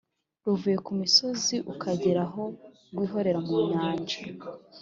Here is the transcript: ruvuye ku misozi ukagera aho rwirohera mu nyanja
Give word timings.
ruvuye 0.45 0.77
ku 0.85 0.91
misozi 1.01 1.55
ukagera 1.73 2.21
aho 2.27 2.43
rwirohera 2.93 3.39
mu 3.47 3.57
nyanja 3.69 4.17